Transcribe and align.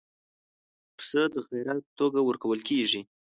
پسه 0.97 1.21
د 1.33 1.35
خیرات 1.47 1.81
په 1.87 1.93
توګه 1.99 2.19
ورکول 2.23 2.59
کېږي. 2.69 3.01